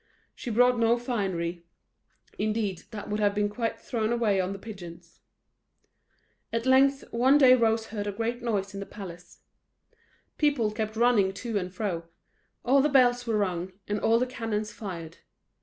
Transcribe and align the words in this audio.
She 0.33 0.49
brought 0.49 0.79
no 0.79 0.97
finery; 0.97 1.63
indeed, 2.39 2.85
that 2.89 3.07
would 3.07 3.19
have 3.19 3.35
been 3.35 3.49
quite 3.49 3.79
thrown 3.79 4.11
away 4.11 4.41
on 4.41 4.51
the 4.51 4.57
pigeons. 4.57 5.19
At 6.51 6.65
length, 6.65 7.03
one 7.11 7.37
day 7.37 7.53
Rose 7.53 7.85
heard 7.93 8.07
a 8.07 8.11
great 8.11 8.41
noise 8.41 8.73
in 8.73 8.79
the 8.79 8.87
palace. 8.87 9.41
People 10.39 10.71
kept 10.71 10.95
running 10.95 11.33
to 11.33 11.55
and 11.59 11.71
fro 11.71 12.05
all 12.65 12.81
the 12.81 12.89
bells 12.89 13.27
were 13.27 13.37
rung, 13.37 13.73
and 13.87 13.99
all 13.99 14.17
the 14.17 14.25
cannons 14.25 14.71
fired. 14.71 15.17